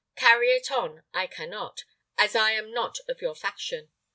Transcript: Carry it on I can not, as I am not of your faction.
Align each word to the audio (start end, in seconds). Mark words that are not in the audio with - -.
Carry 0.15 0.47
it 0.49 0.71
on 0.71 1.03
I 1.13 1.27
can 1.27 1.51
not, 1.51 1.83
as 2.17 2.35
I 2.35 2.53
am 2.53 2.71
not 2.71 2.97
of 3.07 3.21
your 3.21 3.35
faction. 3.35 3.91